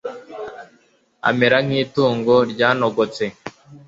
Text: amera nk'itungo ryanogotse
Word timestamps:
amera 1.29 1.57
nk'itungo 1.65 2.35
ryanogotse 2.51 3.25